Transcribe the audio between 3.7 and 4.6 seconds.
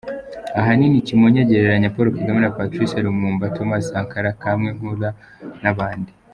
Sankara,